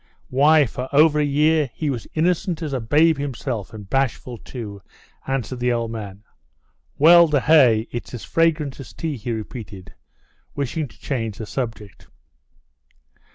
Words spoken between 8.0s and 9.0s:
as fragrant as